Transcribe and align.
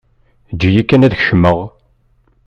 Eǧǧ-iyi 0.51 0.83
kan 0.83 1.05
ad 1.05 1.13
kecmeɣ. 1.19 1.57